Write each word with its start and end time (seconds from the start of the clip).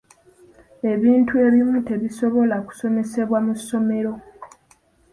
Ebintu 0.93 1.33
ebimu 1.45 1.77
tebisobola 1.87 2.55
kusomesebwa 2.67 3.37
mu 3.45 3.53
ssomero. 3.59 4.13